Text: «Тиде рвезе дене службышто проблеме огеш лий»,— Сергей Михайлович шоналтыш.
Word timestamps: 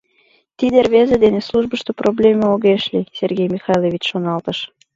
«Тиде 0.57 0.77
рвезе 0.85 1.15
дене 1.25 1.41
службышто 1.49 1.91
проблеме 2.01 2.45
огеш 2.55 2.83
лий»,— 2.93 3.09
Сергей 3.17 3.49
Михайлович 3.55 4.03
шоналтыш. 4.11 4.59